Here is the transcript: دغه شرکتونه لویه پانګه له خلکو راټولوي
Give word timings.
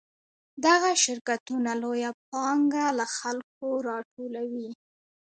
دغه 0.65 0.91
شرکتونه 1.03 1.71
لویه 1.81 2.11
پانګه 2.29 2.85
له 2.97 3.05
خلکو 3.17 3.67
راټولوي 3.87 4.69